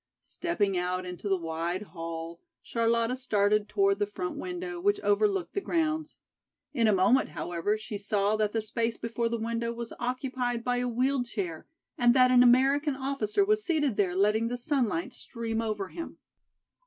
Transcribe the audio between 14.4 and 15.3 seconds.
the sunlight